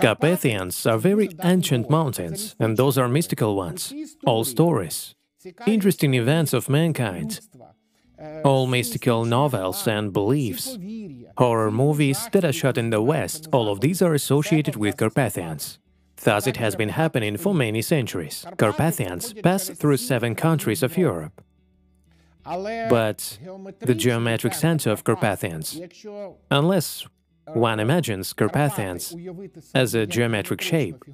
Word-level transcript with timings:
Carpathians 0.00 0.86
are 0.86 0.98
very 0.98 1.30
ancient 1.42 1.88
mountains, 1.90 2.54
and 2.58 2.76
those 2.76 2.98
are 2.98 3.08
mystical 3.08 3.56
ones. 3.56 3.92
All 4.26 4.44
stories, 4.44 5.14
interesting 5.66 6.14
events 6.14 6.52
of 6.52 6.68
mankind, 6.68 7.40
all 8.44 8.66
mystical 8.66 9.24
novels 9.24 9.86
and 9.88 10.12
beliefs, 10.12 10.78
horror 11.36 11.70
movies 11.70 12.28
that 12.32 12.44
are 12.44 12.52
shot 12.52 12.78
in 12.78 12.90
the 12.90 13.02
West, 13.02 13.48
all 13.52 13.68
of 13.68 13.80
these 13.80 14.02
are 14.02 14.14
associated 14.14 14.76
with 14.76 14.96
Carpathians. 14.96 15.78
Thus 16.22 16.46
it 16.46 16.56
has 16.56 16.76
been 16.76 16.88
happening 16.90 17.36
for 17.36 17.54
many 17.54 17.82
centuries. 17.82 18.46
Carpathians 18.56 19.34
pass 19.42 19.68
through 19.68 19.98
seven 19.98 20.34
countries 20.34 20.82
of 20.82 20.96
Europe. 20.96 21.42
But 22.44 23.38
the 23.80 23.94
geometric 23.94 24.54
center 24.54 24.90
of 24.90 25.04
Carpathians, 25.04 25.80
unless 26.50 27.06
one 27.54 27.80
imagines 27.80 28.32
Carpathians 28.32 29.14
as 29.74 29.94
a 29.94 30.06
geometric 30.06 30.60
shape, 30.60 31.04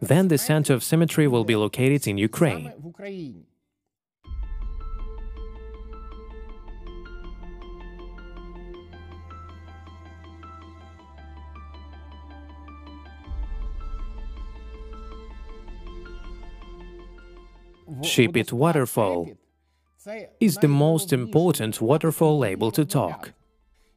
then 0.00 0.28
the 0.28 0.38
center 0.38 0.74
of 0.74 0.82
symmetry 0.82 1.26
will 1.26 1.44
be 1.44 1.56
located 1.56 2.06
in 2.06 2.18
Ukraine. 2.18 2.72
Shipit 18.02 18.52
waterfall 18.52 19.30
is 20.40 20.56
the 20.56 20.68
most 20.68 21.12
important 21.12 21.80
waterfall 21.80 22.44
able 22.44 22.70
to 22.72 22.84
talk. 22.84 23.32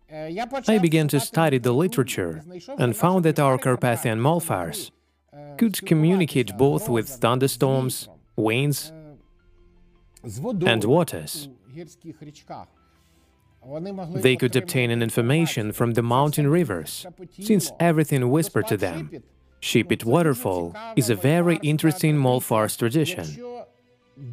I 0.10 0.78
began 0.82 1.08
to 1.10 1.20
study 1.20 1.58
the 1.58 1.74
literature 1.74 2.42
and 2.78 2.96
found 2.96 3.26
that 3.26 3.40
our 3.40 3.58
Carpathian 3.58 4.20
molfars 4.20 4.92
could 5.58 5.86
communicate 5.86 6.58
both 6.58 6.88
with 6.88 7.10
thunderstorms, 7.10 8.08
winds, 8.36 8.94
and 10.66 10.84
waters. 10.86 11.50
They 14.16 14.36
could 14.38 14.56
obtain 14.56 14.92
an 14.92 15.04
information 15.04 15.74
from 15.74 15.92
the 15.92 16.04
mountain 16.04 16.48
rivers, 16.50 17.06
since 17.40 17.72
everything 17.80 18.30
whispered 18.30 18.68
to 18.68 18.78
them. 18.78 19.12
Shipit 19.60 20.06
waterfall 20.06 20.74
is 20.96 21.10
a 21.10 21.16
very 21.16 21.60
interesting 21.64 22.16
molfars 22.16 22.78
tradition. 22.78 23.26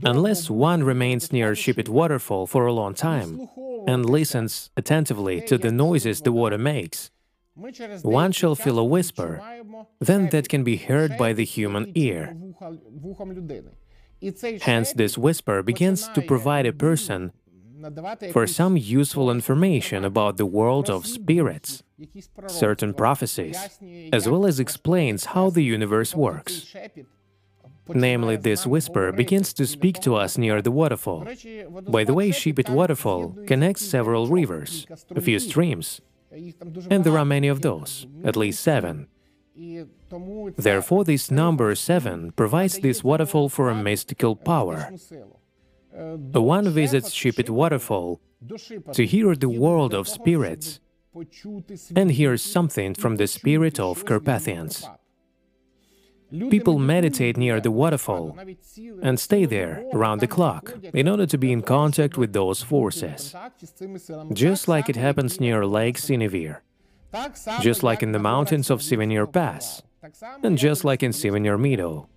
Unless 0.04 0.48
one 0.48 0.84
remains 0.84 1.32
near 1.32 1.54
Shipit 1.54 1.88
waterfall 1.88 2.46
for 2.46 2.66
a 2.66 2.72
long 2.72 2.94
time 2.94 3.48
and 3.86 4.08
listens 4.08 4.70
attentively 4.76 5.40
to 5.42 5.58
the 5.58 5.72
noises 5.72 6.20
the 6.20 6.32
water 6.32 6.58
makes, 6.58 7.10
one 8.02 8.32
shall 8.32 8.54
feel 8.54 8.78
a 8.78 8.84
whisper, 8.84 9.40
then 10.00 10.28
that 10.30 10.48
can 10.48 10.64
be 10.64 10.76
heard 10.76 11.16
by 11.16 11.32
the 11.32 11.44
human 11.44 11.92
ear. 11.94 12.36
Hence, 14.62 14.92
this 14.92 15.16
whisper 15.16 15.62
begins 15.62 16.08
to 16.08 16.22
provide 16.22 16.66
a 16.66 16.72
person 16.72 17.32
for 18.32 18.46
some 18.46 18.76
useful 18.76 19.30
information 19.30 20.04
about 20.04 20.36
the 20.36 20.46
world 20.46 20.88
of 20.88 21.06
spirits, 21.06 21.82
certain 22.46 22.94
prophecies, 22.94 23.78
as 24.12 24.28
well 24.28 24.46
as 24.46 24.58
explains 24.58 25.26
how 25.26 25.50
the 25.50 25.62
universe 25.62 26.14
works. 26.14 26.74
Namely, 27.88 28.36
this 28.36 28.66
whisper 28.66 29.12
begins 29.12 29.52
to 29.54 29.66
speak 29.66 30.00
to 30.00 30.14
us 30.14 30.38
near 30.38 30.62
the 30.62 30.70
waterfall. 30.70 31.26
By 31.88 32.04
the 32.04 32.14
way, 32.14 32.30
Shipit 32.30 32.68
waterfall 32.70 33.36
connects 33.46 33.84
several 33.84 34.26
rivers, 34.26 34.86
a 35.14 35.20
few 35.20 35.38
streams, 35.38 36.00
and 36.90 37.04
there 37.04 37.18
are 37.18 37.24
many 37.24 37.48
of 37.48 37.60
those, 37.60 38.06
at 38.24 38.36
least 38.36 38.62
seven. 38.62 39.08
Therefore, 40.56 41.04
this 41.04 41.30
number 41.30 41.74
seven 41.74 42.32
provides 42.32 42.78
this 42.78 43.04
waterfall 43.04 43.48
for 43.48 43.68
a 43.68 43.74
mystical 43.74 44.34
power. 44.34 44.90
One 45.92 46.70
visits 46.70 47.12
Shipit 47.12 47.50
waterfall 47.50 48.20
to 48.92 49.06
hear 49.06 49.34
the 49.36 49.48
world 49.48 49.94
of 49.94 50.08
spirits 50.08 50.80
and 51.94 52.10
hears 52.10 52.42
something 52.42 52.94
from 52.94 53.16
the 53.16 53.28
spirit 53.28 53.78
of 53.78 54.04
Carpathians. 54.04 54.88
People 56.50 56.78
meditate 56.78 57.36
near 57.36 57.60
the 57.60 57.70
waterfall 57.70 58.36
and 59.02 59.20
stay 59.20 59.44
there 59.44 59.84
around 59.92 60.20
the 60.20 60.26
clock 60.26 60.74
in 60.92 61.08
order 61.08 61.26
to 61.26 61.38
be 61.38 61.52
in 61.52 61.62
contact 61.62 62.16
with 62.16 62.32
those 62.32 62.62
forces, 62.62 63.34
just 64.32 64.66
like 64.68 64.88
it 64.88 64.96
happens 64.96 65.40
near 65.40 65.66
Lake 65.66 65.96
Sinevir, 65.96 66.60
just 67.60 67.82
like 67.82 68.02
in 68.02 68.12
the 68.12 68.18
mountains 68.18 68.70
of 68.70 68.80
Sinevir 68.80 69.30
Pass, 69.30 69.82
and 70.42 70.58
just 70.58 70.84
like 70.84 71.02
in 71.02 71.12
Sinevir 71.12 71.58
Meadow. 71.58 72.08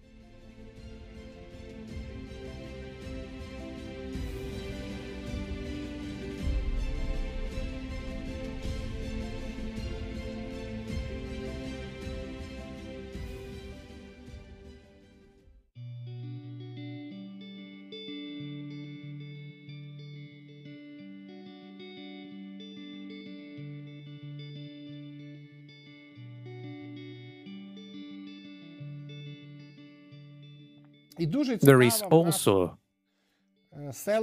There 31.61 31.81
is 31.81 32.01
also 32.03 32.78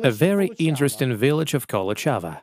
a 0.02 0.10
very 0.10 0.50
interesting 0.58 1.14
village 1.16 1.54
of 1.54 1.66
Kolochava. 1.66 2.40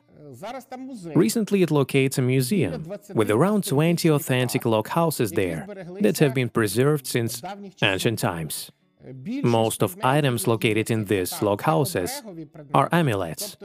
Recently 1.14 1.62
it 1.62 1.70
locates 1.70 2.18
a 2.18 2.22
museum 2.22 2.90
with 3.14 3.30
around 3.30 3.64
20 3.64 4.08
authentic 4.08 4.64
log 4.64 4.88
houses 4.88 5.32
there 5.32 5.66
that 6.00 6.18
have 6.18 6.34
been 6.34 6.48
preserved 6.48 7.06
since 7.06 7.42
ancient 7.82 8.18
times. 8.18 8.70
Most 9.42 9.82
of 9.82 9.96
items 10.02 10.46
located 10.46 10.90
in 10.90 11.04
these 11.06 11.42
log 11.42 11.62
houses 11.62 12.22
are 12.72 12.88
amulets, 12.92 13.56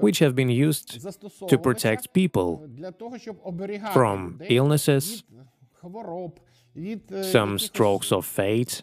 which 0.00 0.18
have 0.18 0.34
been 0.34 0.50
used 0.50 1.00
to 1.48 1.56
protect 1.56 2.12
people 2.12 2.68
from 3.92 4.40
illnesses, 4.48 5.22
some 7.22 7.58
strokes 7.58 8.12
of 8.12 8.26
fate, 8.26 8.82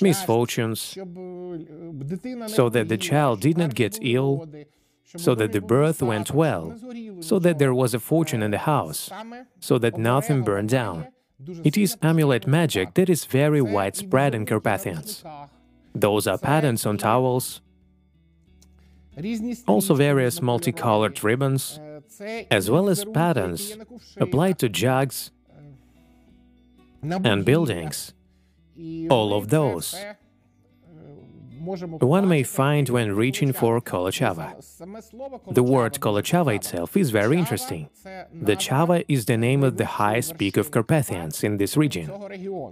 misfortunes, 0.00 0.80
so 2.46 2.68
that 2.68 2.88
the 2.88 2.96
child 2.96 3.40
did 3.40 3.58
not 3.58 3.74
get 3.74 3.98
ill, 4.00 4.48
so 5.16 5.34
that 5.34 5.52
the 5.52 5.60
birth 5.60 6.02
went 6.02 6.32
well, 6.32 6.74
so 7.20 7.38
that 7.38 7.58
there 7.58 7.74
was 7.74 7.94
a 7.94 8.00
fortune 8.00 8.42
in 8.42 8.50
the 8.50 8.58
house, 8.58 9.10
so 9.60 9.78
that 9.78 9.98
nothing 9.98 10.42
burned 10.42 10.70
down. 10.70 11.08
It 11.62 11.76
is 11.76 11.96
amulet 12.02 12.46
magic 12.46 12.94
that 12.94 13.10
is 13.10 13.24
very 13.24 13.60
widespread 13.60 14.34
in 14.34 14.46
Carpathians. 14.46 15.24
Those 15.94 16.26
are 16.26 16.38
patterns 16.38 16.86
on 16.86 16.96
towels, 16.96 17.60
also 19.66 19.94
various 19.94 20.40
multicolored 20.42 21.22
ribbons, 21.22 21.78
as 22.50 22.70
well 22.70 22.88
as 22.88 23.04
patterns 23.04 23.76
applied 24.16 24.58
to 24.58 24.68
jugs 24.68 25.30
and 27.12 27.44
buildings. 27.44 28.14
All 29.10 29.34
of 29.34 29.48
those 29.48 29.94
one 31.64 32.28
may 32.28 32.42
find 32.42 32.88
when 32.88 33.14
reaching 33.14 33.52
for 33.52 33.80
Kolochava. 33.80 34.56
The 35.52 35.62
word 35.62 36.00
Kolochava 36.00 36.56
itself 36.56 36.96
is 36.96 37.10
very 37.10 37.38
interesting. 37.38 37.90
The 38.32 38.56
Chava 38.56 39.04
is 39.08 39.26
the 39.26 39.36
name 39.36 39.62
of 39.62 39.76
the 39.76 39.86
highest 39.86 40.38
peak 40.38 40.56
of 40.56 40.70
Carpathians 40.70 41.44
in 41.44 41.56
this 41.56 41.76
region, 41.76 42.10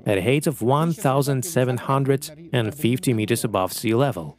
at 0.06 0.18
a 0.18 0.22
height 0.22 0.46
of 0.46 0.62
1,750 0.62 3.14
meters 3.14 3.44
above 3.44 3.72
sea 3.72 3.94
level. 3.94 4.38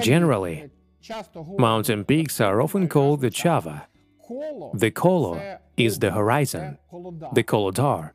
Generally, 0.00 0.70
mountain 1.58 2.04
peaks 2.04 2.40
are 2.40 2.62
often 2.62 2.88
called 2.88 3.20
the 3.20 3.30
Chava. 3.30 3.82
The 4.74 4.90
Kolo 4.90 5.58
is 5.76 5.98
the 5.98 6.12
horizon, 6.12 6.78
the 7.34 7.42
Kolodar, 7.42 8.12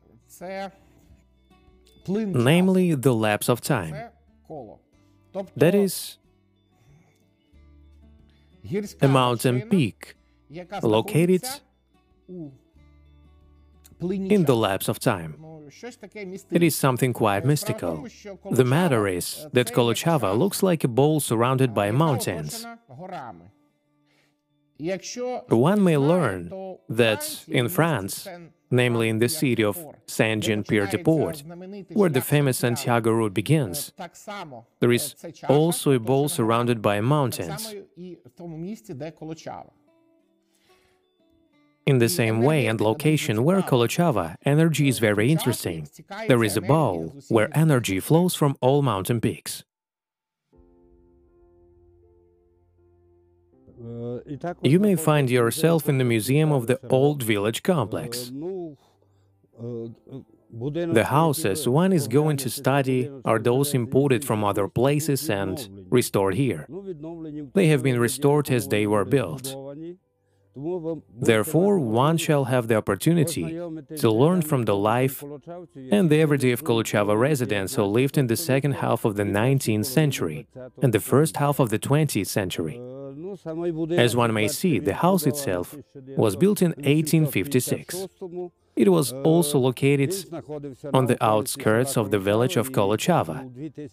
namely 2.08 2.94
the 2.94 3.14
lapse 3.14 3.48
of 3.48 3.60
time. 3.60 4.10
That 5.56 5.74
is 5.74 6.18
a 9.00 9.08
mountain 9.08 9.62
peak 9.62 10.14
located 10.82 11.44
in 14.00 14.44
the 14.44 14.56
lapse 14.56 14.88
of 14.88 14.98
time. 14.98 15.36
It 16.50 16.62
is 16.62 16.76
something 16.76 17.12
quite 17.12 17.44
mystical. 17.44 18.06
The 18.50 18.64
matter 18.64 19.08
is 19.08 19.46
that 19.52 19.72
Kolochava 19.72 20.38
looks 20.38 20.62
like 20.62 20.84
a 20.84 20.88
bowl 20.88 21.20
surrounded 21.20 21.74
by 21.74 21.90
mountains. 21.90 22.64
One 25.48 25.82
may 25.82 25.96
learn 25.96 26.76
that 26.88 27.44
in 27.48 27.68
France, 27.68 28.28
namely 28.70 29.08
in 29.08 29.18
the 29.18 29.28
city 29.28 29.62
of 29.62 29.78
Saint-Jean-Pied-de-Port, 30.06 31.42
where 31.92 32.10
the 32.10 32.20
famous 32.20 32.58
Santiago 32.58 33.12
route 33.12 33.34
begins, 33.34 33.92
there 34.80 34.92
is 34.92 35.14
also 35.48 35.92
a 35.92 36.00
bowl 36.00 36.28
surrounded 36.28 36.82
by 36.82 37.00
mountains. 37.00 37.74
In 41.86 41.98
the 41.98 42.08
same 42.08 42.42
way 42.42 42.66
and 42.66 42.80
location 42.80 43.44
where 43.44 43.62
Kolochava, 43.62 44.34
energy 44.44 44.88
is 44.88 44.98
very 44.98 45.30
interesting. 45.30 45.88
There 46.26 46.42
is 46.42 46.56
a 46.56 46.60
bowl 46.60 47.14
where 47.28 47.56
energy 47.56 48.00
flows 48.00 48.34
from 48.34 48.56
all 48.60 48.82
mountain 48.82 49.20
peaks. 49.20 49.62
You 54.62 54.80
may 54.80 54.96
find 54.96 55.30
yourself 55.30 55.88
in 55.88 55.98
the 55.98 56.04
museum 56.04 56.52
of 56.52 56.66
the 56.66 56.78
old 56.88 57.22
village 57.22 57.62
complex. 57.62 58.32
The 60.50 61.06
houses 61.08 61.68
one 61.68 61.92
is 61.92 62.08
going 62.08 62.36
to 62.38 62.50
study 62.50 63.10
are 63.24 63.38
those 63.38 63.74
imported 63.74 64.24
from 64.24 64.44
other 64.44 64.68
places 64.68 65.28
and 65.28 65.86
restored 65.90 66.34
here. 66.34 66.66
They 67.54 67.66
have 67.68 67.82
been 67.82 67.98
restored 67.98 68.50
as 68.50 68.68
they 68.68 68.86
were 68.86 69.04
built. 69.04 69.54
Therefore, 71.20 71.78
one 71.78 72.16
shall 72.16 72.44
have 72.44 72.68
the 72.68 72.76
opportunity 72.76 73.42
to 73.42 74.10
learn 74.10 74.40
from 74.40 74.64
the 74.64 74.76
life 74.76 75.22
and 75.90 76.08
the 76.08 76.20
everyday 76.22 76.52
of 76.52 76.64
Kolochava 76.64 77.18
residents 77.18 77.74
who 77.74 77.82
lived 77.82 78.16
in 78.16 78.28
the 78.28 78.36
second 78.36 78.72
half 78.72 79.04
of 79.04 79.16
the 79.16 79.24
19th 79.24 79.84
century 79.84 80.46
and 80.80 80.94
the 80.94 81.00
first 81.00 81.36
half 81.36 81.58
of 81.58 81.68
the 81.68 81.78
20th 81.78 82.28
century. 82.28 82.80
As 83.92 84.16
one 84.16 84.32
may 84.32 84.48
see, 84.48 84.78
the 84.78 84.94
house 84.94 85.26
itself 85.26 85.76
was 86.16 86.36
built 86.36 86.62
in 86.62 86.70
1856. 86.70 88.06
It 88.76 88.90
was 88.90 89.12
also 89.12 89.58
located 89.58 90.14
on 90.92 91.06
the 91.06 91.22
outskirts 91.24 91.96
of 91.96 92.10
the 92.10 92.18
village 92.18 92.56
of 92.56 92.72
Kolochava, 92.72 93.50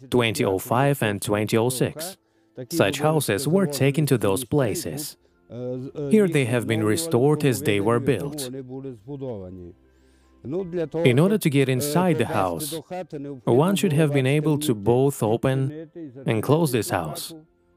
2005 0.09 1.03
and 1.03 1.21
2006. 1.21 2.17
Such 2.71 2.99
houses 2.99 3.47
were 3.47 3.65
taken 3.65 4.05
to 4.07 4.17
those 4.17 4.43
places. 4.43 5.17
Here 6.09 6.27
they 6.27 6.45
have 6.45 6.67
been 6.67 6.83
restored 6.83 7.45
as 7.45 7.61
they 7.61 7.79
were 7.79 7.99
built. 7.99 8.49
In 10.43 11.19
order 11.19 11.37
to 11.37 11.49
get 11.49 11.69
inside 11.69 12.17
the 12.17 12.25
house, 12.25 12.75
one 13.45 13.75
should 13.77 13.93
have 13.93 14.11
been 14.11 14.27
able 14.27 14.57
to 14.59 14.75
both 14.75 15.23
open 15.23 15.89
and 16.25 16.43
close 16.43 16.73
this 16.73 16.89
house. 16.89 17.33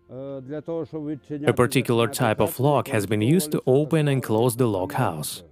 A 0.08 1.52
particular 1.54 2.06
type 2.06 2.40
of 2.40 2.60
lock 2.60 2.88
has 2.88 3.06
been 3.06 3.22
used 3.22 3.50
to 3.52 3.62
open 3.66 4.08
and 4.08 4.22
close 4.22 4.56
the 4.56 4.66
lock 4.66 4.92
house. 4.92 5.42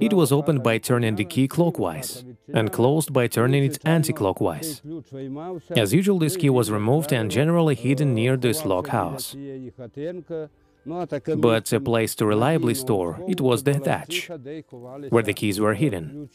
It 0.00 0.12
was 0.12 0.32
opened 0.32 0.62
by 0.62 0.78
turning 0.78 1.14
the 1.14 1.24
key 1.24 1.46
clockwise 1.46 2.24
and 2.52 2.72
closed 2.72 3.12
by 3.12 3.28
turning 3.28 3.64
it 3.64 3.78
anti-clockwise. 3.84 4.82
As 5.70 5.94
usual, 5.94 6.18
this 6.18 6.36
key 6.36 6.50
was 6.50 6.70
removed 6.70 7.12
and 7.12 7.30
generally 7.30 7.76
hidden 7.76 8.12
near 8.14 8.36
this 8.36 8.64
lock 8.64 8.88
house. 8.88 9.36
But 10.84 11.72
a 11.72 11.80
place 11.80 12.14
to 12.16 12.26
reliably 12.26 12.74
store 12.74 13.20
it 13.28 13.40
was 13.40 13.62
the 13.62 13.74
thatch, 13.74 14.28
where 15.10 15.22
the 15.22 15.32
keys 15.32 15.60
were 15.60 15.74
hidden. 15.74 16.28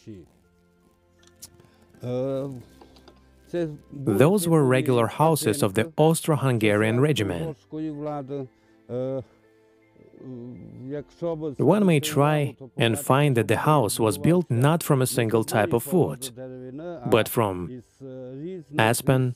Those 3.92 4.48
were 4.48 4.64
regular 4.64 5.08
houses 5.08 5.64
of 5.64 5.74
the 5.74 5.92
Austro-Hungarian 5.98 7.00
regiment. 7.00 7.58
One 11.58 11.86
may 11.86 12.00
try 12.00 12.56
and 12.76 13.00
find 13.00 13.38
that 13.38 13.48
the 13.48 13.58
house 13.58 14.00
was 14.00 14.18
built 14.18 14.50
not 14.50 14.82
from 14.84 15.02
a 15.02 15.08
single 15.08 15.44
type 15.44 15.74
of 15.74 15.92
wood, 15.94 16.32
but 17.06 17.30
from 17.30 17.84
aspen, 18.78 19.36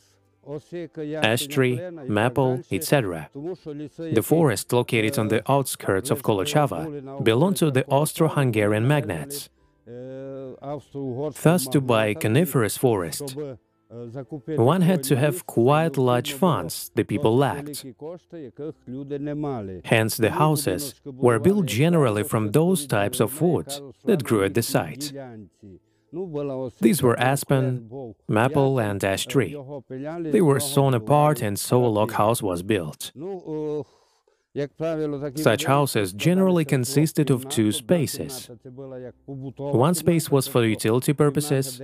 ash 1.22 1.46
tree, 1.48 1.80
maple, 2.08 2.62
etc. 2.72 3.30
The 3.34 4.24
forest 4.24 4.74
located 4.74 5.20
on 5.20 5.28
the 5.28 5.44
outskirts 5.52 6.10
of 6.10 6.24
Kolochava 6.24 7.24
belonged 7.24 7.58
to 7.58 7.70
the 7.70 7.86
Austro-Hungarian 7.88 8.88
magnates. 8.88 9.50
Thus, 9.86 11.68
to 11.68 11.82
buy 11.82 12.14
coniferous 12.16 12.78
forest, 12.78 13.36
one 13.92 14.82
had 14.82 15.04
to 15.04 15.16
have 15.18 15.46
quite 15.46 15.98
large 15.98 16.34
funds 16.34 16.92
the 16.96 17.04
people 17.04 17.36
lacked. 17.36 17.86
Hence, 19.86 20.18
the 20.18 20.32
houses 20.32 20.96
were 21.04 21.40
built 21.40 21.66
generally 21.66 22.24
from 22.24 22.52
those 22.52 22.88
types 22.88 23.20
of 23.20 23.42
wood 23.42 23.70
that 24.06 24.24
grew 24.24 24.44
at 24.44 24.54
the 24.54 24.62
site. 24.62 25.12
These 26.82 27.02
were 27.02 27.20
aspen, 27.20 28.16
maple, 28.28 28.80
and 28.80 29.04
ash 29.04 29.26
tree. 29.26 29.56
They 30.36 30.42
were 30.42 30.60
sawn 30.60 30.94
apart 30.94 31.42
and 31.42 31.60
so 31.60 31.86
a 31.86 31.88
log 31.88 32.12
house 32.14 32.42
was 32.42 32.64
built. 32.64 33.12
Such 35.36 35.66
houses 35.66 36.12
generally 36.12 36.66
consisted 36.66 37.30
of 37.30 37.48
two 37.48 37.72
spaces. 37.72 38.50
One 39.56 39.96
space 39.96 40.30
was 40.30 40.48
for 40.48 40.66
utility 40.66 41.14
purposes, 41.14 41.82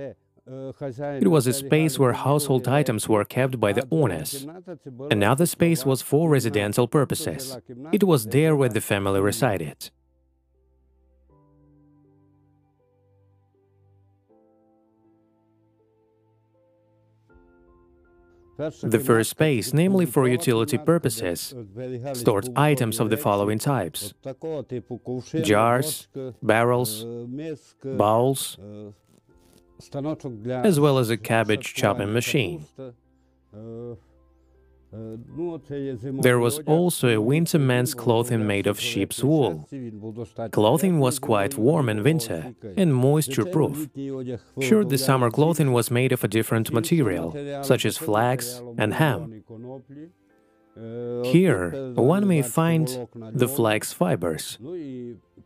it 0.48 1.28
was 1.28 1.46
a 1.46 1.52
space 1.52 1.98
where 1.98 2.12
household 2.12 2.66
items 2.68 3.08
were 3.08 3.24
kept 3.24 3.60
by 3.60 3.72
the 3.72 3.86
owners. 3.90 4.46
Another 5.10 5.46
space 5.46 5.84
was 5.84 6.00
for 6.00 6.30
residential 6.30 6.88
purposes. 6.88 7.58
It 7.92 8.04
was 8.04 8.26
there 8.26 8.56
where 8.56 8.70
the 8.70 8.80
family 8.80 9.20
resided. 9.20 9.90
The 18.58 18.98
first 18.98 19.30
space, 19.30 19.72
namely 19.72 20.04
for 20.04 20.26
utility 20.26 20.78
purposes, 20.78 21.54
stored 22.14 22.48
items 22.56 22.98
of 22.98 23.08
the 23.08 23.16
following 23.16 23.60
types 23.60 24.14
jars, 25.42 26.08
barrels, 26.42 27.06
bowls, 27.84 28.58
as 30.64 30.80
well 30.80 30.98
as 30.98 31.10
a 31.10 31.16
cabbage 31.16 31.74
chopping 31.74 32.12
machine. 32.12 32.66
There 34.90 36.38
was 36.38 36.60
also 36.60 37.08
a 37.08 37.20
winter 37.20 37.58
man's 37.58 37.92
clothing 37.94 38.46
made 38.46 38.66
of 38.66 38.80
sheep's 38.80 39.22
wool. 39.22 39.68
Clothing 40.50 40.98
was 40.98 41.18
quite 41.18 41.58
warm 41.58 41.88
in 41.90 42.02
winter 42.02 42.54
and 42.76 42.94
moisture-proof. 42.94 43.88
Sure, 44.60 44.84
the 44.84 44.98
summer 44.98 45.30
clothing 45.30 45.72
was 45.72 45.90
made 45.90 46.12
of 46.12 46.24
a 46.24 46.28
different 46.28 46.72
material, 46.72 47.62
such 47.62 47.84
as 47.84 47.98
flax 47.98 48.62
and 48.78 48.94
hemp. 48.94 49.34
Here, 51.24 51.92
one 51.94 52.26
may 52.26 52.42
find 52.42 53.08
the 53.14 53.48
flax 53.48 53.92
fibers 53.92 54.58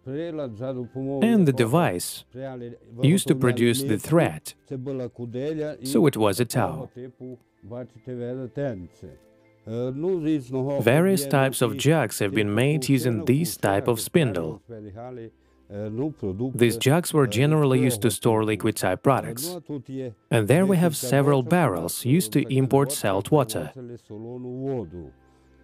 and 0.04 1.46
the 1.46 1.52
device 1.52 2.24
used 3.02 3.28
to 3.28 3.34
produce 3.34 3.82
the 3.82 3.98
thread, 3.98 4.54
so 5.84 6.06
it 6.06 6.16
was 6.16 6.40
a 6.40 6.44
tow. 6.44 6.90
Various 10.80 11.26
types 11.26 11.62
of 11.62 11.76
jugs 11.76 12.18
have 12.18 12.34
been 12.34 12.52
made 12.54 12.88
using 12.88 13.24
this 13.24 13.56
type 13.56 13.86
of 13.86 14.00
spindle. 14.00 14.60
These 16.54 16.76
jugs 16.76 17.14
were 17.14 17.26
generally 17.26 17.80
used 17.80 18.02
to 18.02 18.10
store 18.10 18.44
liquid-type 18.44 19.02
products. 19.02 19.56
And 20.30 20.48
there 20.48 20.66
we 20.66 20.76
have 20.76 20.96
several 20.96 21.42
barrels 21.42 22.04
used 22.04 22.32
to 22.32 22.42
import 22.54 22.92
salt 22.92 23.30
water. 23.30 23.72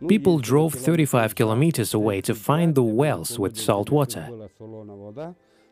People 0.07 0.39
drove 0.39 0.75
35 0.75 1.35
kilometers 1.35 1.95
away 1.95 2.21
to 2.21 2.35
find 2.35 2.75
the 2.75 2.83
wells 2.83 3.39
with 3.39 3.59
salt 3.59 3.91
water. 3.91 4.29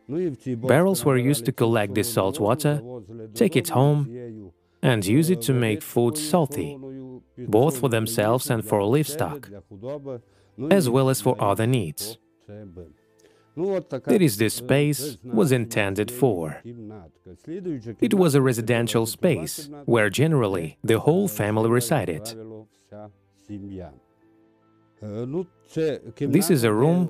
Barrels 0.08 1.04
were 1.04 1.16
used 1.16 1.44
to 1.44 1.52
collect 1.52 1.94
this 1.94 2.12
salt 2.12 2.40
water, 2.40 2.82
take 3.34 3.56
it 3.56 3.68
home, 3.68 4.52
and 4.82 5.04
use 5.06 5.30
it 5.30 5.42
to 5.42 5.52
make 5.52 5.82
food 5.82 6.16
salty, 6.16 6.78
both 7.38 7.78
for 7.78 7.88
themselves 7.88 8.50
and 8.50 8.64
for 8.64 8.82
livestock, 8.84 9.48
as 10.70 10.88
well 10.88 11.08
as 11.08 11.20
for 11.20 11.36
other 11.40 11.66
needs. 11.66 12.18
That 13.56 14.18
is, 14.20 14.36
this 14.36 14.54
space 14.54 15.16
was 15.24 15.50
intended 15.50 16.10
for. 16.10 16.62
It 18.00 18.14
was 18.14 18.34
a 18.34 18.42
residential 18.42 19.06
space, 19.06 19.68
where 19.86 20.10
generally 20.10 20.78
the 20.84 21.00
whole 21.00 21.26
family 21.26 21.70
resided. 21.70 22.34
This 26.36 26.50
is 26.50 26.64
a 26.64 26.72
room 26.72 27.06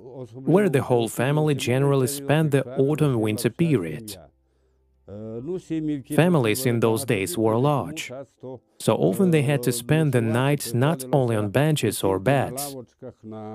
where 0.55 0.69
the 0.69 0.83
whole 0.83 1.09
family 1.09 1.55
generally 1.55 2.07
spent 2.07 2.51
the 2.51 2.65
autumn-winter 2.79 3.51
period. 3.51 4.17
Families 6.17 6.67
in 6.67 6.81
those 6.81 7.05
days 7.05 7.39
were 7.39 7.57
large, 7.57 8.11
so 8.81 8.97
often 8.97 9.31
they 9.31 9.43
had 9.43 9.63
to 9.63 9.71
spend 9.71 10.13
the 10.13 10.21
night 10.21 10.75
not 10.75 11.05
only 11.13 11.37
on 11.37 11.51
benches 11.51 12.03
or 12.03 12.19
beds, 12.19 12.77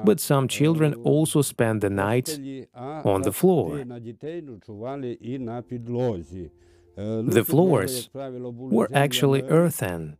but 0.05 0.21
some 0.21 0.47
children 0.47 0.93
also 1.03 1.41
spent 1.41 1.81
the 1.81 1.89
night 1.89 2.39
on 3.03 3.23
the 3.23 3.33
floor. 3.33 3.83
The 6.95 7.43
floors 7.45 8.09
were 8.13 8.89
actually 8.93 9.43
earthen, 9.43 10.17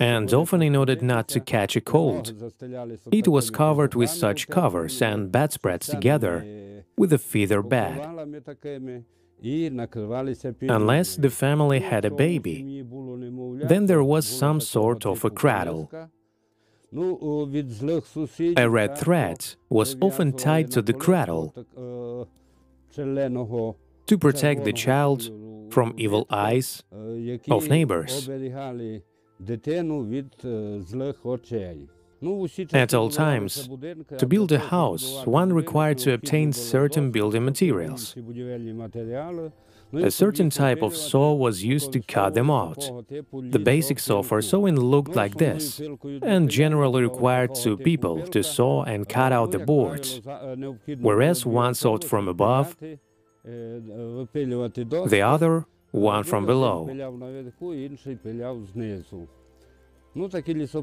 and 0.00 0.32
often, 0.32 0.62
in 0.62 0.74
order 0.74 0.96
not 0.96 1.28
to 1.28 1.40
catch 1.40 1.76
a 1.76 1.80
cold, 1.80 2.32
it 3.10 3.28
was 3.28 3.50
covered 3.50 3.94
with 3.94 4.10
such 4.10 4.48
covers 4.48 5.02
and 5.02 5.30
bedspreads 5.30 5.88
together 5.88 6.46
with 6.96 7.12
a 7.12 7.18
feather 7.18 7.62
bed. 7.62 8.00
Unless 10.62 11.16
the 11.16 11.30
family 11.30 11.80
had 11.80 12.04
a 12.04 12.10
baby, 12.10 12.84
then 13.64 13.86
there 13.86 14.04
was 14.04 14.26
some 14.26 14.60
sort 14.60 15.04
of 15.04 15.24
a 15.24 15.30
cradle. 15.30 15.90
A 18.56 18.68
red 18.68 18.98
thread 18.98 19.54
was 19.68 19.96
often 20.00 20.32
tied 20.32 20.70
to 20.72 20.82
the 20.82 20.92
cradle 20.92 21.54
to 24.06 24.18
protect 24.18 24.64
the 24.64 24.72
child 24.72 25.30
from 25.72 25.94
evil 25.96 26.26
eyes 26.30 26.82
of 27.50 27.68
neighbors. 27.68 28.28
At 32.72 32.94
all 32.94 33.10
times, 33.10 33.68
to 34.18 34.26
build 34.26 34.52
a 34.52 34.58
house, 34.58 35.26
one 35.26 35.52
required 35.52 35.98
to 35.98 36.12
obtain 36.12 36.52
certain 36.52 37.10
building 37.10 37.44
materials. 37.44 38.14
A 39.94 40.10
certain 40.10 40.48
type 40.48 40.82
of 40.82 40.96
saw 40.96 41.34
was 41.34 41.64
used 41.64 41.92
to 41.92 42.00
cut 42.00 42.34
them 42.34 42.50
out. 42.50 42.80
The 43.32 43.58
basic 43.58 43.98
saw 43.98 44.22
for 44.22 44.40
sawing 44.40 44.78
looked 44.80 45.16
like 45.16 45.34
this, 45.36 45.80
and 46.22 46.48
generally 46.48 47.02
required 47.02 47.54
two 47.54 47.76
people 47.76 48.26
to 48.28 48.42
saw 48.42 48.84
and 48.84 49.08
cut 49.08 49.32
out 49.32 49.50
the 49.50 49.58
boards, 49.58 50.20
whereas 51.00 51.44
one 51.44 51.74
sawed 51.74 52.04
from 52.04 52.28
above, 52.28 52.76
the 53.44 55.22
other 55.24 55.66
one 55.90 56.24
from 56.24 56.46
below. 56.46 56.88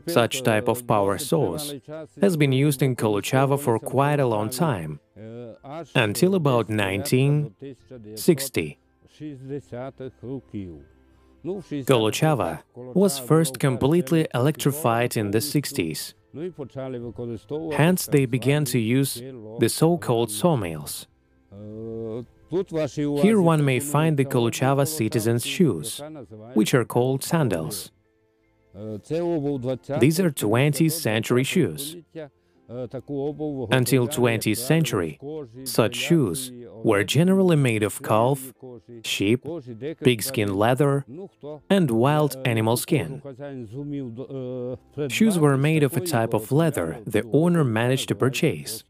Such 0.08 0.44
type 0.44 0.68
of 0.68 0.88
power 0.88 1.20
source 1.20 1.76
has 2.20 2.36
been 2.36 2.52
used 2.52 2.82
in 2.82 2.96
Kolochava 2.96 3.60
for 3.60 3.78
quite 3.78 4.20
a 4.20 4.26
long 4.26 4.50
time, 4.50 5.00
until 5.96 6.34
about 6.36 6.70
1960. 6.70 8.80
Kolochava 11.86 12.64
was 12.76 13.20
first 13.20 13.60
completely 13.60 14.28
electrified 14.34 15.16
in 15.16 15.30
the 15.32 15.40
60s. 15.40 16.14
Hence, 17.74 18.06
they 18.08 18.26
began 18.26 18.66
to 18.66 18.80
use 18.80 19.22
the 19.60 19.70
so-called 19.70 20.32
sawmills. 20.32 21.08
Here 22.50 23.42
one 23.42 23.64
may 23.64 23.80
find 23.80 24.18
the 24.18 24.26
Kolochava 24.26 24.88
citizens' 24.88 25.46
shoes, 25.46 26.02
which 26.54 26.74
are 26.74 26.86
called 26.86 27.24
sandals. 27.24 27.92
These 28.74 30.20
are 30.20 30.32
20th 30.32 30.92
century 30.92 31.44
shoes. 31.44 31.96
Until 32.70 34.08
20th 34.08 34.58
century, 34.58 35.20
such 35.64 35.96
shoes 35.96 36.52
were 36.84 37.04
generally 37.04 37.56
made 37.56 37.82
of 37.82 38.02
calf, 38.04 38.54
sheep, 39.04 39.44
pigskin 40.04 40.54
leather, 40.54 41.04
and 41.70 41.90
wild 41.90 42.38
animal 42.46 42.78
skin. 42.78 43.24
Shoes 45.10 45.40
were 45.40 45.58
made 45.58 45.82
of 45.82 45.98
a 45.98 46.02
type 46.02 46.34
of 46.36 46.52
leather 46.52 47.00
the 47.08 47.28
owner 47.34 47.64
managed 47.64 48.08
to 48.10 48.16
purchase. 48.16 48.84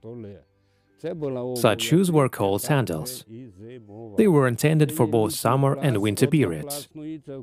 Such 1.56 1.82
shoes 1.82 2.12
were 2.12 2.30
called 2.30 2.62
sandals. 2.62 3.26
They 4.18 4.28
were 4.28 4.48
intended 4.48 4.92
for 4.92 5.08
both 5.08 5.34
summer 5.34 5.78
and 5.82 5.98
winter 6.00 6.28
periods. 6.28 6.90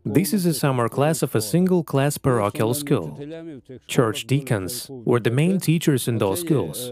This 0.04 0.32
is 0.32 0.44
a 0.46 0.54
summer 0.54 0.88
class 0.88 1.22
of 1.22 1.34
a 1.34 1.40
single-class 1.40 2.18
parochial 2.18 2.74
school. 2.74 3.18
Church 3.86 4.26
deacons 4.26 4.88
were 4.90 5.20
the 5.20 5.30
main 5.30 5.60
teachers 5.60 6.06
in 6.08 6.18
those 6.18 6.40
schools. 6.40 6.90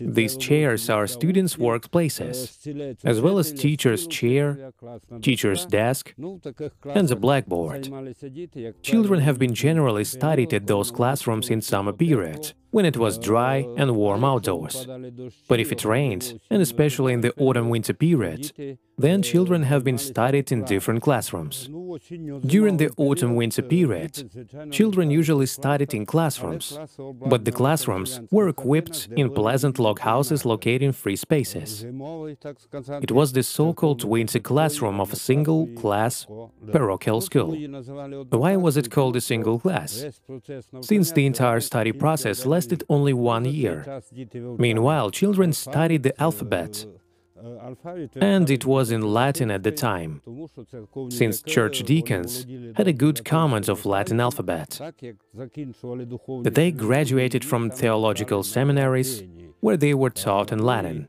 These 0.00 0.38
chairs 0.38 0.88
are 0.88 1.06
students' 1.06 1.56
workplaces, 1.56 2.56
as 3.04 3.20
well 3.20 3.38
as 3.38 3.52
teacher's 3.52 4.06
chair, 4.06 4.72
teacher's 5.20 5.66
desk, 5.66 6.14
and 6.18 7.08
the 7.08 7.16
blackboard. 7.16 7.90
Children 8.82 9.20
have 9.20 9.38
been 9.38 9.54
generally 9.54 10.04
studied 10.04 10.54
at 10.54 10.66
those 10.66 10.90
classrooms 10.90 11.50
in 11.50 11.60
summer 11.60 11.92
period, 11.92 12.54
when 12.72 12.84
it 12.84 12.96
was 12.96 13.18
dry 13.18 13.56
and 13.76 13.94
warm 13.94 14.24
outdoors. 14.24 14.86
But 15.48 15.60
if 15.60 15.70
it 15.70 15.84
rained, 15.84 16.40
and 16.50 16.60
especially 16.60 17.12
in 17.12 17.20
the 17.20 17.32
autumn-winter 17.38 17.94
period, 17.94 18.42
then 18.98 19.22
children 19.22 19.62
have 19.64 19.84
been 19.84 19.98
studied 19.98 20.50
in 20.52 20.64
different 20.64 21.02
classrooms. 21.02 21.68
During 22.54 22.78
the 22.78 22.90
autumn-winter 22.96 23.62
period, 23.62 24.12
children 24.70 25.10
usually 25.10 25.46
studied 25.46 25.92
in 25.94 26.06
classrooms, 26.06 26.78
but 27.32 27.44
the 27.44 27.52
classrooms 27.52 28.20
were 28.30 28.48
equipped 28.48 29.08
in 29.16 29.30
pleasant 29.30 29.78
log 29.78 30.00
houses 30.00 30.44
located 30.44 30.82
in 30.82 30.92
free 30.92 31.16
spaces. 31.16 31.84
It 33.06 33.12
was 33.12 33.32
the 33.32 33.42
so-called 33.42 34.02
winter 34.04 34.40
classroom 34.40 34.98
of 35.00 35.12
a 35.12 35.16
single-class 35.16 36.26
parochial 36.72 37.20
school. 37.20 37.54
Why 38.30 38.56
was 38.56 38.76
it 38.76 38.90
called 38.90 39.16
a 39.16 39.20
single 39.20 39.58
class? 39.58 40.04
Since 40.80 41.12
the 41.12 41.26
entire 41.26 41.60
study 41.60 41.92
process 41.92 42.46
lasted 42.62 42.84
only 42.88 43.12
one 43.12 43.44
year. 43.44 44.02
Meanwhile, 44.58 45.10
children 45.10 45.52
studied 45.52 46.02
the 46.02 46.14
alphabet, 46.20 46.86
and 48.20 48.48
it 48.50 48.64
was 48.64 48.90
in 48.92 49.02
Latin 49.02 49.50
at 49.50 49.62
the 49.64 49.72
time, 49.72 50.20
since 51.08 51.42
church 51.42 51.82
deacons 51.82 52.46
had 52.76 52.86
a 52.86 52.92
good 52.92 53.24
command 53.24 53.68
of 53.68 53.84
Latin 53.84 54.20
alphabet. 54.20 54.80
They 56.44 56.70
graduated 56.70 57.44
from 57.44 57.70
theological 57.70 58.42
seminaries, 58.42 59.24
where 59.60 59.76
they 59.76 59.94
were 59.94 60.10
taught 60.10 60.52
in 60.52 60.60
Latin. 60.60 61.08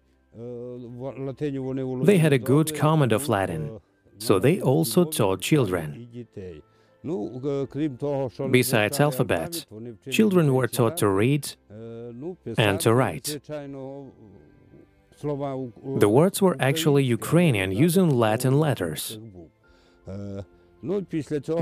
They 2.04 2.18
had 2.18 2.34
a 2.34 2.40
good 2.40 2.74
command 2.74 3.12
of 3.12 3.30
Latin, 3.30 3.80
so 4.18 4.40
they 4.40 4.60
also 4.60 5.06
taught 5.06 5.42
children. 5.42 5.88
Besides 7.04 9.00
alphabet, 9.00 9.66
children 10.10 10.54
were 10.54 10.68
taught 10.68 10.98
to 10.98 11.10
read 11.10 11.56
and 12.58 12.80
to 12.80 12.94
write. 12.94 13.40
The 16.04 16.10
words 16.10 16.42
were 16.42 16.56
actually 16.60 17.04
Ukrainian 17.04 17.72
using 17.72 18.10
Latin 18.10 18.58
letters. 18.60 19.20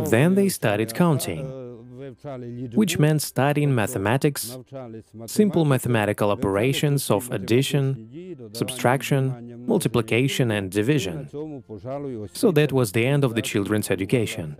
Then 0.09 0.35
they 0.35 0.49
studied 0.49 0.93
counting, 0.93 1.41
which 2.73 2.97
meant 2.99 3.21
studying 3.21 3.73
mathematics, 3.73 4.57
simple 5.25 5.65
mathematical 5.65 6.31
operations 6.31 7.11
of 7.11 7.31
addition, 7.31 7.83
subtraction, 8.53 9.65
multiplication 9.67 10.51
and 10.51 10.71
division. 10.71 11.27
So 12.33 12.51
that 12.51 12.71
was 12.71 12.91
the 12.91 13.05
end 13.05 13.23
of 13.23 13.35
the 13.35 13.41
children's 13.41 13.89
education. 13.91 14.57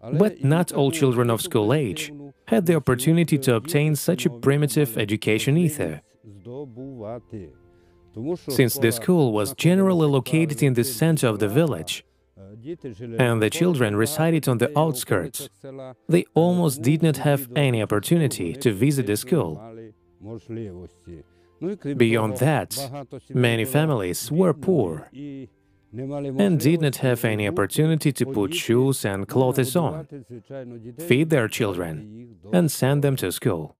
But 0.00 0.44
not 0.44 0.72
all 0.72 0.90
children 0.90 1.30
of 1.30 1.40
school 1.40 1.72
age 1.74 2.12
had 2.46 2.66
the 2.66 2.76
opportunity 2.76 3.38
to 3.38 3.54
obtain 3.54 3.96
such 3.96 4.26
a 4.26 4.30
primitive 4.30 4.96
education 4.96 5.56
either. 5.56 6.02
Since 8.48 8.74
the 8.78 8.92
school 8.92 9.32
was 9.32 9.54
generally 9.54 10.06
located 10.06 10.62
in 10.62 10.74
the 10.74 10.84
center 10.84 11.26
of 11.28 11.38
the 11.38 11.48
village, 11.48 12.04
and 13.18 13.42
the 13.42 13.50
children 13.50 13.96
resided 13.96 14.48
on 14.48 14.58
the 14.58 14.76
outskirts, 14.78 15.48
they 16.08 16.24
almost 16.34 16.82
did 16.82 17.02
not 17.02 17.18
have 17.18 17.48
any 17.54 17.82
opportunity 17.82 18.54
to 18.54 18.72
visit 18.72 19.06
the 19.06 19.16
school. 19.16 19.60
Beyond 21.96 22.36
that, 22.38 22.90
many 23.34 23.64
families 23.64 24.30
were 24.30 24.54
poor 24.54 25.10
and 25.92 26.60
did 26.60 26.82
not 26.82 26.96
have 26.96 27.24
any 27.24 27.48
opportunity 27.48 28.12
to 28.12 28.26
put 28.26 28.54
shoes 28.54 29.04
and 29.04 29.26
clothes 29.26 29.74
on, 29.74 30.06
feed 30.98 31.30
their 31.30 31.48
children, 31.48 32.36
and 32.52 32.70
send 32.70 33.02
them 33.02 33.16
to 33.16 33.32
school. 33.32 33.77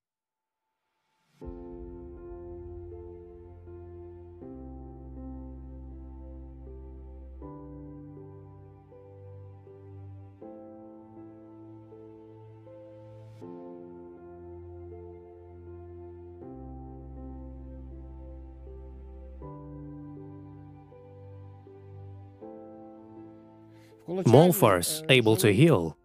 Molfars, 24.08 25.04
able 25.10 25.36
to 25.36 25.52
heal, 25.52 25.96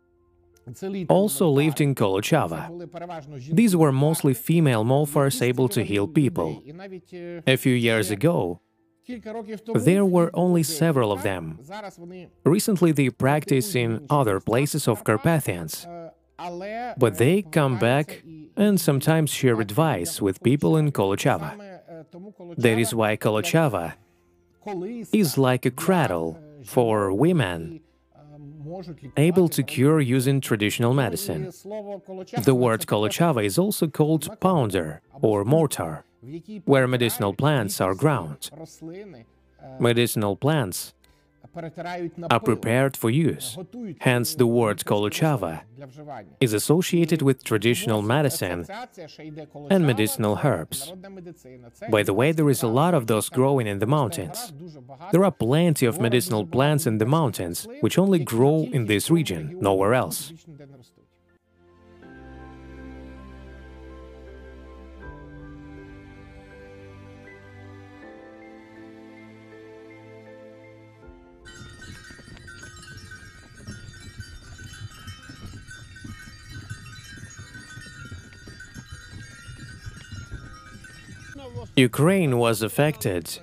also 1.09 1.49
lived 1.49 1.81
in 1.81 1.95
Kolochava. 1.95 2.69
These 3.55 3.75
were 3.75 3.91
mostly 3.91 4.33
female 4.33 4.83
Molfars 4.83 5.41
able 5.41 5.69
to 5.69 5.83
heal 5.83 6.07
people. 6.07 6.61
A 7.47 7.57
few 7.57 7.73
years 7.73 8.11
ago, 8.11 8.61
there 9.75 10.05
were 10.05 10.31
only 10.33 10.63
several 10.63 11.11
of 11.11 11.23
them. 11.23 11.59
Recently 12.45 12.91
they 12.91 13.09
practice 13.09 13.75
in 13.75 14.05
other 14.09 14.39
places 14.39 14.87
of 14.87 15.03
Carpathians. 15.03 15.87
But 16.97 17.17
they 17.17 17.41
come 17.41 17.77
back 17.77 18.23
and 18.55 18.79
sometimes 18.79 19.29
share 19.31 19.59
advice 19.59 20.21
with 20.21 20.43
people 20.43 20.77
in 20.77 20.91
Kolochava. 20.91 21.57
That 22.57 22.79
is 22.79 22.93
why 22.93 23.17
Kolochava 23.17 23.93
is 25.11 25.37
like 25.37 25.65
a 25.65 25.71
cradle 25.71 26.39
for 26.63 27.13
women 27.13 27.81
able 29.17 29.49
to 29.49 29.63
cure 29.63 29.99
using 29.99 30.41
traditional 30.41 30.93
medicine. 30.93 31.51
The 32.43 32.55
word 32.55 32.85
Kolochava 32.85 33.43
is 33.43 33.57
also 33.57 33.87
called 33.87 34.39
pounder 34.39 35.01
or 35.21 35.43
mortar, 35.43 36.05
where 36.65 36.87
medicinal 36.87 37.33
plants 37.33 37.81
are 37.81 37.95
ground. 37.95 38.49
Medicinal 39.79 40.35
plants 40.35 40.93
are 42.29 42.39
prepared 42.39 42.97
for 42.97 43.09
use. 43.09 43.57
Hence, 43.99 44.35
the 44.35 44.47
word 44.47 44.79
kolochava 44.85 45.61
is 46.39 46.53
associated 46.53 47.21
with 47.21 47.43
traditional 47.43 48.01
medicine 48.01 48.65
and 49.69 49.85
medicinal 49.85 50.39
herbs. 50.43 50.93
By 51.89 52.03
the 52.03 52.13
way, 52.13 52.31
there 52.31 52.49
is 52.49 52.63
a 52.63 52.67
lot 52.67 52.93
of 52.93 53.07
those 53.07 53.29
growing 53.29 53.67
in 53.67 53.79
the 53.79 53.85
mountains. 53.85 54.53
There 55.11 55.23
are 55.23 55.31
plenty 55.31 55.85
of 55.85 55.99
medicinal 55.99 56.45
plants 56.45 56.87
in 56.87 56.97
the 56.97 57.05
mountains, 57.05 57.67
which 57.81 57.97
only 57.97 58.19
grow 58.19 58.67
in 58.71 58.85
this 58.85 59.11
region, 59.11 59.57
nowhere 59.59 59.93
else. 59.93 60.33
Ukraine 81.75 82.37
was 82.37 82.61
affected. 82.61 83.39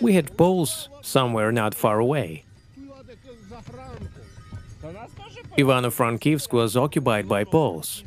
We 0.00 0.14
had 0.14 0.36
Poles 0.36 0.88
somewhere 1.02 1.52
not 1.52 1.74
far 1.74 1.98
away. 1.98 2.44
Ivano-Frankivsk 5.58 6.52
was 6.52 6.76
occupied 6.76 7.28
by 7.28 7.44
Poles. 7.44 8.04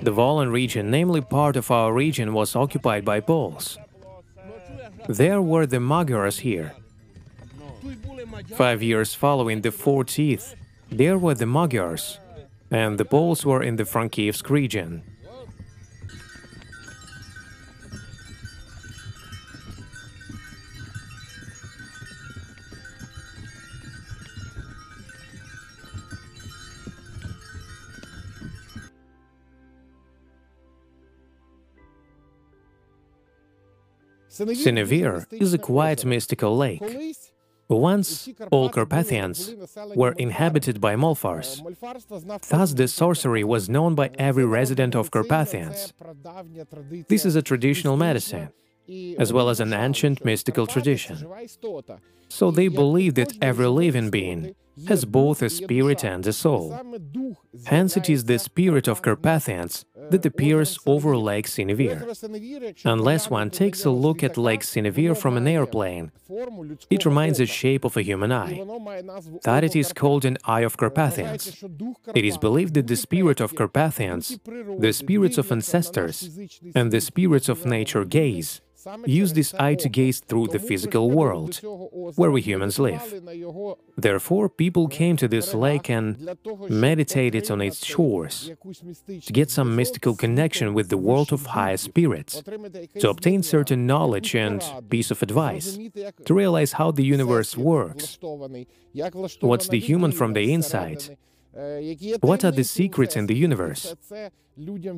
The 0.00 0.12
Volyn 0.12 0.52
region, 0.52 0.90
namely 0.90 1.20
part 1.20 1.56
of 1.56 1.70
our 1.70 1.92
region, 1.92 2.32
was 2.32 2.56
occupied 2.56 3.04
by 3.04 3.20
Poles. 3.20 3.76
There 5.08 5.42
were 5.42 5.66
the 5.66 5.80
Magyars 5.80 6.38
here. 6.38 6.72
Five 8.54 8.82
years 8.82 9.14
following 9.14 9.62
the 9.62 9.70
14th, 9.70 10.54
there 10.90 11.18
were 11.18 11.34
the 11.34 11.46
Magyars, 11.46 12.18
and 12.70 12.96
the 12.98 13.04
Poles 13.04 13.44
were 13.44 13.62
in 13.62 13.76
the 13.76 13.84
Frankivsk 13.84 14.48
region. 14.48 15.02
Sinevir 34.38 35.26
is 35.32 35.52
a 35.52 35.58
quiet 35.58 36.04
mystical 36.04 36.56
lake. 36.56 36.82
Once, 37.68 38.30
all 38.50 38.70
Carpathians 38.70 39.54
were 39.94 40.12
inhabited 40.12 40.80
by 40.80 40.94
Molfars. 40.96 41.60
Thus, 42.48 42.72
the 42.72 42.88
sorcery 42.88 43.44
was 43.44 43.68
known 43.68 43.94
by 43.94 44.10
every 44.18 44.46
resident 44.46 44.94
of 44.94 45.10
Carpathians. 45.10 45.92
This 47.08 47.26
is 47.26 47.36
a 47.36 47.42
traditional 47.42 47.96
medicine, 47.96 48.48
as 49.18 49.32
well 49.32 49.50
as 49.50 49.60
an 49.60 49.74
ancient 49.74 50.24
mystical 50.24 50.66
tradition. 50.66 51.26
So 52.28 52.50
they 52.50 52.68
believe 52.68 53.14
that 53.14 53.36
every 53.42 53.66
living 53.66 54.08
being 54.08 54.54
has 54.86 55.04
both 55.04 55.42
a 55.42 55.50
spirit 55.50 56.04
and 56.04 56.26
a 56.26 56.32
soul. 56.32 56.78
Hence 57.66 57.96
it 57.96 58.08
is 58.08 58.24
the 58.24 58.38
spirit 58.38 58.88
of 58.88 59.02
Carpathians 59.02 59.84
that 60.10 60.26
appears 60.26 60.78
over 60.86 61.16
Lake 61.16 61.46
Sinevir. 61.46 61.96
Unless 62.84 63.30
one 63.30 63.50
takes 63.50 63.84
a 63.84 63.90
look 63.90 64.22
at 64.22 64.36
Lake 64.36 64.62
Sinevir 64.62 65.16
from 65.16 65.36
an 65.36 65.46
airplane, 65.46 66.12
it 66.90 67.04
reminds 67.04 67.38
the 67.38 67.46
shape 67.46 67.84
of 67.84 67.96
a 67.96 68.02
human 68.02 68.32
eye. 68.32 68.62
That 69.44 69.64
it 69.64 69.74
is 69.76 69.92
called 69.92 70.24
an 70.24 70.38
Eye 70.44 70.60
of 70.60 70.76
Carpathians. 70.76 71.62
It 72.14 72.24
is 72.24 72.38
believed 72.38 72.74
that 72.74 72.86
the 72.86 72.96
spirit 72.96 73.40
of 73.40 73.54
Carpathians, 73.54 74.38
the 74.78 74.92
spirits 74.92 75.38
of 75.38 75.50
ancestors, 75.52 76.16
and 76.74 76.90
the 76.90 77.00
spirits 77.00 77.48
of 77.48 77.66
nature 77.66 78.04
gaze 78.04 78.60
use 79.06 79.32
this 79.32 79.54
eye 79.54 79.74
to 79.74 79.88
gaze 79.88 80.20
through 80.20 80.48
the 80.48 80.58
physical 80.58 81.10
world, 81.10 81.60
where 82.16 82.30
we 82.30 82.40
humans 82.40 82.78
live. 82.78 83.02
Therefore, 83.96 84.48
people 84.48 84.88
came 84.88 85.16
to 85.16 85.28
this 85.28 85.54
lake 85.54 85.90
and 85.90 86.36
meditated 86.68 87.50
on 87.50 87.60
its 87.60 87.84
shores 87.84 88.50
to 89.26 89.32
get 89.32 89.50
some 89.50 89.74
mystical 89.74 90.14
connection 90.14 90.74
with 90.74 90.88
the 90.88 90.96
world 90.96 91.32
of 91.32 91.46
higher 91.46 91.76
spirits, 91.76 92.42
to 93.00 93.10
obtain 93.10 93.42
certain 93.42 93.86
knowledge 93.86 94.34
and 94.34 94.62
piece 94.88 95.10
of 95.10 95.22
advice, 95.22 95.78
to 96.24 96.34
realize 96.34 96.72
how 96.72 96.90
the 96.90 97.04
universe 97.04 97.56
works, 97.56 98.18
what's 99.40 99.68
the 99.68 99.80
human 99.80 100.12
from 100.12 100.32
the 100.34 100.52
inside, 100.52 101.16
what 102.20 102.44
are 102.44 102.50
the 102.50 102.64
secrets 102.64 103.16
in 103.16 103.26
the 103.26 103.34
universe? 103.34 103.94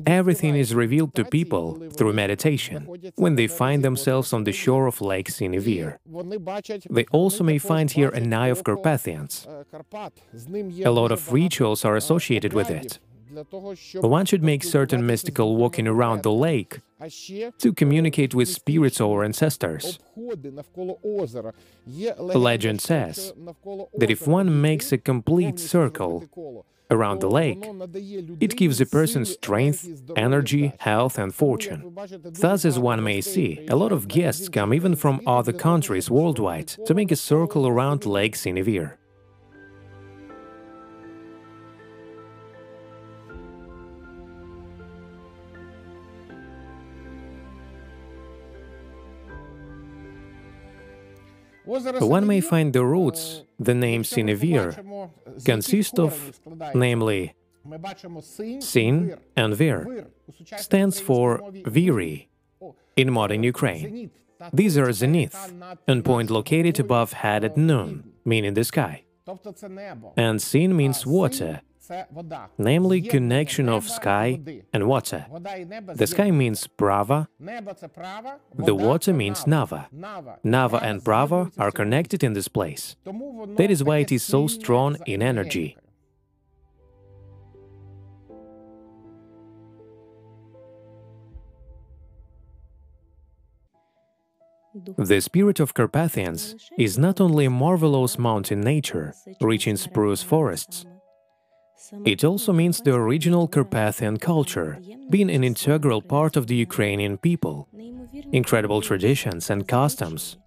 Everything 0.05 0.55
is 0.55 0.73
revealed 0.73 1.13
to 1.15 1.23
people 1.23 1.65
through 1.95 2.13
meditation 2.13 2.87
when 3.15 3.35
they 3.35 3.47
find 3.47 3.83
themselves 3.83 4.33
on 4.33 4.43
the 4.43 4.51
shore 4.51 4.87
of 4.87 5.01
Lake 5.01 5.29
Sinevir. 5.29 5.97
They 6.89 7.05
also 7.11 7.43
may 7.43 7.57
find 7.57 7.91
here 7.91 8.09
an 8.09 8.33
Eye 8.33 8.47
of 8.47 8.63
Carpathians. 8.63 9.47
A 10.83 10.91
lot 10.91 11.11
of 11.11 11.31
rituals 11.31 11.85
are 11.85 11.95
associated 11.95 12.53
with 12.53 12.69
it. 12.69 12.99
One 13.95 14.25
should 14.25 14.43
make 14.43 14.63
certain 14.63 15.05
mystical 15.05 15.55
walking 15.55 15.87
around 15.87 16.23
the 16.23 16.31
lake 16.31 16.81
to 17.59 17.73
communicate 17.73 18.35
with 18.35 18.49
spirits 18.49 18.99
or 19.01 19.23
ancestors. 19.23 19.99
The 20.15 20.63
legend 22.35 22.81
says 22.81 23.33
that 23.97 24.09
if 24.09 24.27
one 24.27 24.61
makes 24.61 24.91
a 24.91 24.97
complete 24.97 25.59
circle 25.59 26.65
around 26.89 27.21
the 27.21 27.29
lake, 27.29 27.65
it 28.39 28.57
gives 28.57 28.81
a 28.81 28.85
person 28.85 29.23
strength, 29.25 29.87
energy, 30.15 30.73
health 30.79 31.17
and 31.17 31.33
fortune. 31.33 31.95
Thus, 32.23 32.65
as 32.65 32.77
one 32.77 33.01
may 33.03 33.21
see, 33.21 33.65
a 33.69 33.75
lot 33.75 33.91
of 33.93 34.07
guests 34.07 34.49
come 34.49 34.73
even 34.73 34.95
from 34.95 35.21
other 35.25 35.53
countries 35.53 36.11
worldwide 36.11 36.67
to 36.85 36.93
make 36.93 37.11
a 37.11 37.15
circle 37.15 37.65
around 37.65 38.05
Lake 38.05 38.35
Sinevir. 38.35 38.97
One 51.71 52.27
may 52.27 52.41
find 52.41 52.73
the 52.73 52.83
roots, 52.83 53.43
the 53.57 53.73
name 53.73 54.03
Sinevir, 54.03 54.67
consist 55.45 55.99
of, 55.99 56.39
namely, 56.75 57.33
Sin 58.59 59.17
and 59.37 59.55
Vir, 59.55 60.07
stands 60.57 60.99
for 60.99 61.39
Viri 61.65 62.29
in 62.97 63.13
modern 63.13 63.43
Ukraine. 63.43 64.11
These 64.51 64.77
are 64.77 64.91
zenith, 64.91 65.53
and 65.87 66.03
point 66.03 66.29
located 66.29 66.79
above 66.79 67.13
head 67.13 67.45
at 67.45 67.55
noon, 67.55 68.11
meaning 68.25 68.53
the 68.55 68.63
sky. 68.63 69.03
And 70.17 70.41
Sin 70.41 70.75
means 70.75 71.05
water, 71.05 71.61
namely 72.57 73.01
connection 73.01 73.69
of 73.69 73.89
sky 73.89 74.39
and 74.73 74.87
water. 74.87 75.25
The 75.95 76.07
sky 76.07 76.31
means 76.31 76.67
Prava, 76.67 77.27
the 77.39 78.75
water 78.75 79.13
means 79.13 79.43
Nava. 79.45 79.87
Nava 80.45 80.81
and 80.81 81.03
Prava 81.03 81.51
are 81.57 81.71
connected 81.71 82.23
in 82.23 82.33
this 82.33 82.47
place. 82.47 82.95
That 83.05 83.69
is 83.69 83.83
why 83.83 83.97
it 83.97 84.11
is 84.11 84.23
so 84.23 84.47
strong 84.47 84.97
in 85.05 85.21
energy. 85.21 85.77
The 94.97 95.19
spirit 95.19 95.59
of 95.59 95.73
Carpathians 95.73 96.55
is 96.77 96.97
not 96.97 97.19
only 97.19 97.43
a 97.45 97.49
marvelous 97.49 98.17
mountain 98.17 98.61
nature, 98.61 99.13
rich 99.41 99.67
in 99.67 99.75
spruce 99.75 100.23
forests, 100.23 100.85
it 102.05 102.23
also 102.23 102.53
means 102.53 102.79
the 102.79 102.93
original 102.93 103.47
Carpathian 103.47 104.17
culture, 104.17 104.79
being 105.09 105.29
an 105.29 105.43
integral 105.43 106.01
part 106.01 106.35
of 106.37 106.47
the 106.47 106.55
Ukrainian 106.55 107.17
people, 107.17 107.67
incredible 108.31 108.81
traditions 108.81 109.49
and 109.49 109.67
customs, 109.67 110.37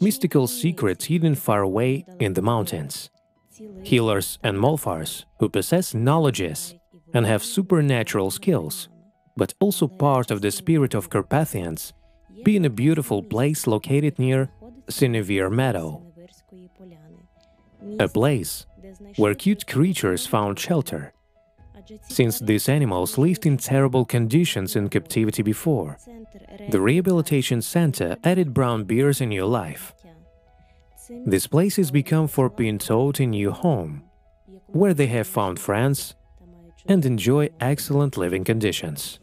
mystical 0.00 0.46
secrets 0.46 1.06
hidden 1.06 1.34
far 1.34 1.62
away 1.62 2.04
in 2.20 2.34
the 2.34 2.42
mountains, 2.42 3.10
healers 3.82 4.38
and 4.42 4.56
molfars 4.58 5.24
who 5.38 5.48
possess 5.48 5.94
knowledges 5.94 6.74
and 7.14 7.26
have 7.26 7.42
supernatural 7.44 8.30
skills, 8.30 8.88
but 9.36 9.54
also 9.60 9.86
part 9.86 10.30
of 10.30 10.40
the 10.40 10.50
spirit 10.50 10.94
of 10.94 11.10
Carpathians 11.10 11.92
being 12.44 12.66
a 12.66 12.70
beautiful 12.70 13.22
place 13.22 13.66
located 13.66 14.18
near 14.18 14.50
Sinevir 14.88 15.50
Meadow, 15.50 16.02
a 17.98 18.08
place 18.08 18.66
where 19.16 19.34
cute 19.34 19.66
creatures 19.66 20.26
found 20.26 20.58
shelter, 20.58 21.12
since 22.08 22.38
these 22.38 22.68
animals 22.68 23.18
lived 23.18 23.46
in 23.46 23.56
terrible 23.56 24.04
conditions 24.04 24.76
in 24.76 24.88
captivity 24.88 25.42
before. 25.42 25.98
The 26.70 26.80
Rehabilitation 26.80 27.62
Center 27.62 28.16
added 28.24 28.54
brown 28.54 28.84
bears 28.84 29.20
a 29.20 29.26
new 29.26 29.46
life. 29.46 29.94
This 31.26 31.46
place 31.46 31.76
has 31.76 31.90
become 31.90 32.28
for 32.28 32.48
Pintot 32.48 33.20
a 33.20 33.26
new 33.26 33.50
home, 33.50 34.02
where 34.68 34.94
they 34.94 35.08
have 35.08 35.26
found 35.26 35.58
friends 35.58 36.14
and 36.86 37.04
enjoy 37.04 37.50
excellent 37.60 38.16
living 38.16 38.44
conditions. 38.44 39.20